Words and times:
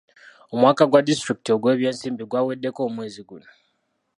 Omwaka 0.53 0.83
gwa 0.91 1.01
disitulikiti 1.07 1.49
ogw'ebyensimbi 1.55 2.23
gwaweddeko 2.29 2.79
omwezi 2.87 3.21
guno. 3.29 3.49